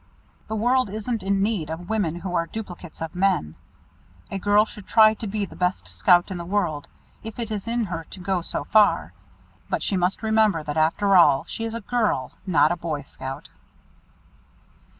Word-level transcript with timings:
The 0.47 0.55
world 0.55 0.89
isn't 0.89 1.21
in 1.21 1.43
need 1.43 1.69
of 1.69 1.87
women 1.87 2.15
who 2.21 2.33
are 2.33 2.47
duplicates 2.47 3.03
of 3.03 3.13
men. 3.13 3.53
A 4.31 4.39
girl 4.39 4.65
should 4.65 4.87
try 4.87 5.13
to 5.13 5.27
be 5.27 5.45
the 5.45 5.55
best 5.55 5.87
scout 5.87 6.31
in 6.31 6.37
the 6.39 6.43
world, 6.43 6.87
if 7.21 7.37
it 7.37 7.51
is 7.51 7.67
in 7.67 7.83
her 7.85 8.05
to 8.09 8.19
go 8.19 8.41
so 8.41 8.63
far, 8.63 9.13
but 9.69 9.83
she 9.83 9.95
must 9.95 10.23
remember 10.23 10.63
that 10.63 10.75
after 10.75 11.15
all 11.15 11.45
she 11.47 11.65
is 11.65 11.75
a 11.75 11.81
Girl, 11.81 12.31
not 12.47 12.71
a 12.71 12.75
Boy 12.77 13.03
Scout. 13.03 13.49